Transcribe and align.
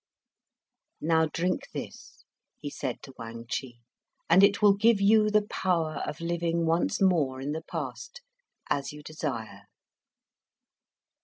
"Now, 0.99 1.27
drink 1.27 1.69
this," 1.75 2.25
he 2.57 2.71
said 2.71 3.03
to 3.03 3.13
Wang 3.19 3.45
Chih, 3.47 3.81
"and 4.31 4.43
it 4.43 4.59
will 4.59 4.73
give 4.73 4.99
you 4.99 5.29
the 5.29 5.43
power 5.43 6.01
of 6.07 6.19
living 6.19 6.65
once 6.65 6.99
more 6.99 7.39
in 7.39 7.51
the 7.51 7.61
past, 7.61 8.21
as 8.67 8.91
you 8.91 9.03
desire." 9.03 9.65